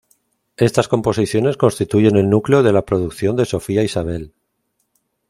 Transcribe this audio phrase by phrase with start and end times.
[0.57, 4.33] Estas composiciones constituyen el núcleo de la producción de Sofía Isabel.